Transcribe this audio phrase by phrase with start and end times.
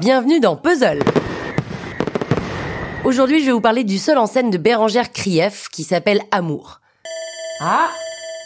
[0.00, 1.00] Bienvenue dans Puzzle
[3.04, 6.80] Aujourd'hui, je vais vous parler du seul en scène de Bérangère Krief qui s'appelle Amour.
[7.60, 7.90] Ah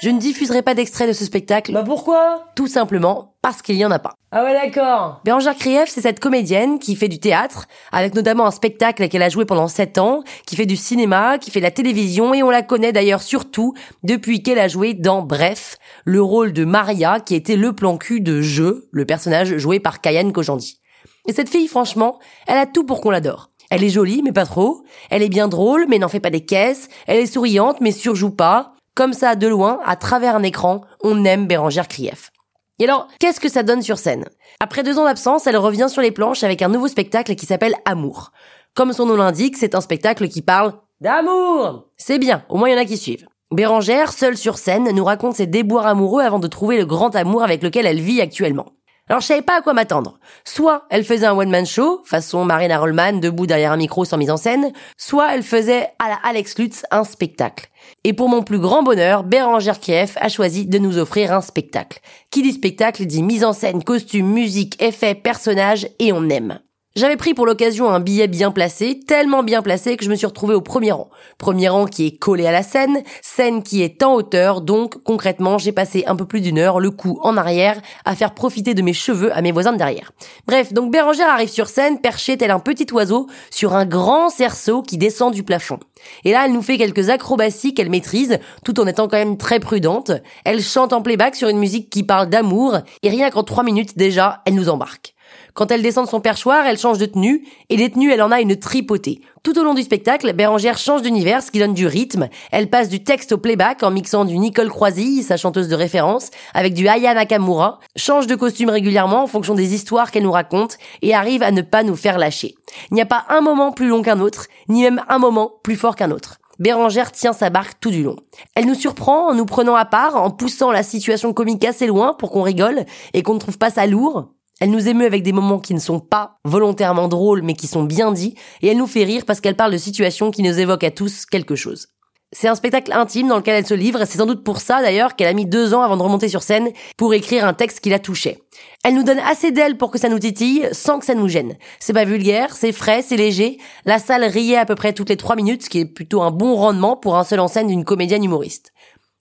[0.03, 2.47] Je ne diffuserai pas d'extrait de ce spectacle, Bah pourquoi?
[2.57, 4.15] Tout simplement parce qu'il n'y en a pas.
[4.33, 5.21] Ah ouais d'accord.
[5.25, 9.29] Bérangère Krief, c'est cette comédienne qui fait du théâtre, avec notamment un spectacle qu'elle a
[9.29, 12.51] joué pendant 7 ans, qui fait du cinéma, qui fait de la télévision, et on
[12.51, 17.37] la connaît d'ailleurs surtout depuis qu'elle a joué dans Bref, le rôle de Maria, qui
[17.37, 20.81] était le plan cul de Jeu, le personnage joué par Kayane Kojandi.
[21.27, 23.51] Et cette fille, franchement, elle a tout pour qu'on l'adore.
[23.71, 24.83] Elle est jolie, mais pas trop.
[25.11, 26.89] Elle est bien drôle, mais n'en fait pas des caisses.
[27.07, 28.75] Elle est souriante, mais surjoue pas.
[28.95, 32.31] Comme ça, de loin, à travers un écran, on aime Bérangère Krief.
[32.79, 34.25] Et alors, qu'est-ce que ça donne sur scène?
[34.61, 37.77] Après deux ans d'absence, elle revient sur les planches avec un nouveau spectacle qui s'appelle
[37.85, 38.31] Amour.
[38.75, 41.89] Comme son nom l'indique, c'est un spectacle qui parle d'amour.
[41.97, 43.27] C'est bien, au moins il y en a qui suivent.
[43.53, 47.45] Bérangère, seule sur scène, nous raconte ses déboires amoureux avant de trouver le grand amour
[47.45, 48.67] avec lequel elle vit actuellement.
[49.07, 50.19] Alors je savais pas à quoi m'attendre.
[50.45, 54.31] Soit elle faisait un one-man show, façon Marina Rollman, debout derrière un micro sans mise
[54.31, 57.69] en scène, soit elle faisait à la Alex Lutz un spectacle.
[58.05, 62.01] Et pour mon plus grand bonheur, Bérangère Krief a choisi de nous offrir un spectacle.
[62.31, 66.61] Qui dit spectacle dit mise en scène, costume, musique, effets, personnages, et on aime.
[66.97, 70.29] J'avais pris pour l'occasion un billet bien placé, tellement bien placé que je me suis
[70.29, 71.11] retrouvée au premier rang.
[71.39, 75.59] Premier rang qui est collé à la scène, scène qui est en hauteur, donc concrètement
[75.59, 78.83] j'ai passé un peu plus d'une heure, le cou en arrière, à faire profiter de
[78.83, 80.13] mes cheveux à mes voisins de derrière.
[80.47, 84.81] Bref, donc Bérangère arrive sur scène, perchée tel un petit oiseau, sur un grand cerceau
[84.81, 85.81] qui descend du plafond.
[86.23, 89.59] Et là, elle nous fait quelques acrobaties qu'elle maîtrise, tout en étant quand même très
[89.59, 90.13] prudente.
[90.45, 93.99] Elle chante en playback sur une musique qui parle d'amour, et rien qu'en trois minutes
[93.99, 95.14] déjà, elle nous embarque.
[95.55, 98.31] Quand elle descend de son perchoir, elle change de tenue, et des tenues, elle en
[98.31, 99.21] a une tripotée.
[99.43, 102.29] Tout au long du spectacle, Bérangère change d'univers, ce qui donne du rythme.
[102.51, 106.31] Elle passe du texte au playback en mixant du Nicole Croisille, sa chanteuse de référence,
[106.55, 110.79] avec du Aya Nakamura, change de costume régulièrement en fonction des histoires qu'elle nous raconte,
[111.03, 112.55] et arrive à ne pas nous faire lâcher.
[112.91, 115.77] Il n'y a pas un moment plus long qu'un autre, ni même un moment plus
[115.77, 116.39] fort qu'un autre.
[116.59, 118.17] Bérangère tient sa barque tout du long.
[118.55, 122.15] Elle nous surprend en nous prenant à part, en poussant la situation comique assez loin
[122.15, 124.29] pour qu'on rigole et qu'on ne trouve pas ça lourd.
[124.61, 127.83] Elle nous émeut avec des moments qui ne sont pas volontairement drôles mais qui sont
[127.83, 130.85] bien dits et elle nous fait rire parce qu'elle parle de situations qui nous évoquent
[130.85, 131.89] à tous quelque chose.
[132.37, 134.83] C'est un spectacle intime dans lequel elle se livre et c'est sans doute pour ça
[134.83, 137.79] d'ailleurs qu'elle a mis deux ans avant de remonter sur scène pour écrire un texte
[137.79, 138.43] qui la touchait.
[138.83, 141.57] Elle nous donne assez d'elle pour que ça nous titille sans que ça nous gêne.
[141.79, 143.59] C'est pas vulgaire, c'est frais, c'est léger.
[143.85, 146.33] La salle riait à peu près toutes les trois minutes, ce qui est plutôt un
[146.33, 148.73] bon rendement pour un seul en scène d'une comédienne humoriste.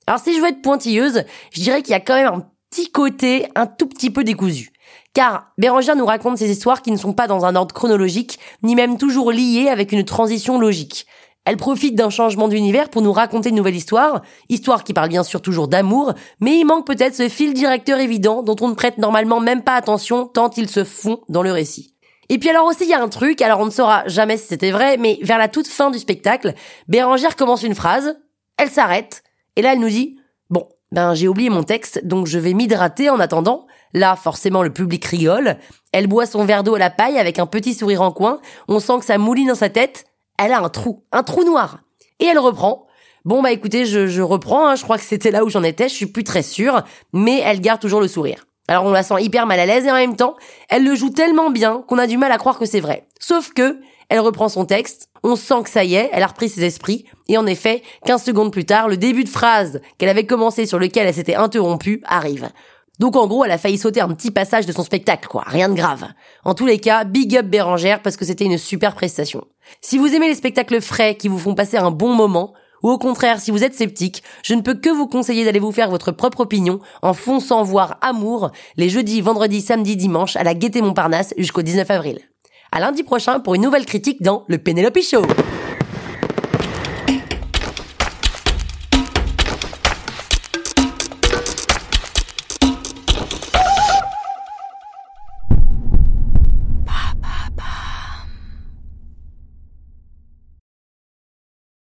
[0.07, 2.91] Alors si je veux être pointilleuse, je dirais qu'il y a quand même un petit
[2.91, 4.72] côté un tout petit peu décousu.
[5.13, 8.75] Car Bérangère nous raconte ces histoires qui ne sont pas dans un ordre chronologique, ni
[8.75, 11.05] même toujours liées avec une transition logique.
[11.45, 15.23] Elle profite d'un changement d'univers pour nous raconter une nouvelle histoire, histoire qui parle bien
[15.23, 18.97] sûr toujours d'amour, mais il manque peut-être ce fil directeur évident dont on ne prête
[18.97, 21.93] normalement même pas attention tant il se fond dans le récit.
[22.29, 24.47] Et puis alors aussi il y a un truc, alors on ne saura jamais si
[24.47, 26.53] c'était vrai, mais vers la toute fin du spectacle,
[26.87, 28.17] Bérangère commence une phrase,
[28.57, 29.21] elle s'arrête,
[29.57, 30.17] et là elle nous dit
[30.49, 33.67] Bon, ben j'ai oublié mon texte, donc je vais m'hydrater en attendant.
[33.93, 35.57] Là, forcément, le public rigole.
[35.91, 38.39] Elle boit son verre d'eau à la paille avec un petit sourire en coin.
[38.67, 40.05] On sent que ça mouline dans sa tête.
[40.37, 41.79] Elle a un trou, un trou noir.
[42.19, 42.87] Et elle reprend.
[43.25, 44.75] Bon bah écoutez, je, je reprends, hein.
[44.75, 46.83] je crois que c'était là où j'en étais, je suis plus très sûre,
[47.13, 48.45] mais elle garde toujours le sourire.
[48.67, 50.35] Alors on la sent hyper mal à l'aise et en même temps,
[50.67, 53.07] elle le joue tellement bien qu'on a du mal à croire que c'est vrai.
[53.21, 53.79] Sauf que,
[54.09, 57.05] elle reprend son texte, on sent que ça y est, elle a repris ses esprits,
[57.29, 60.77] et en effet, 15 secondes plus tard, le début de phrase qu'elle avait commencé sur
[60.77, 62.49] lequel elle s'était interrompue arrive.
[62.99, 65.43] Donc en gros, elle a failli sauter un petit passage de son spectacle, quoi.
[65.47, 66.07] Rien de grave.
[66.45, 69.45] En tous les cas, big up Bérangère parce que c'était une super prestation.
[69.81, 72.97] Si vous aimez les spectacles frais qui vous font passer un bon moment, ou au
[72.97, 76.11] contraire, si vous êtes sceptique, je ne peux que vous conseiller d'aller vous faire votre
[76.11, 81.33] propre opinion en fonçant voir Amour les jeudis, vendredis, samedis, dimanches à la Gaîté Montparnasse
[81.37, 82.19] jusqu'au 19 avril.
[82.71, 85.21] À lundi prochain pour une nouvelle critique dans le Penelope Show.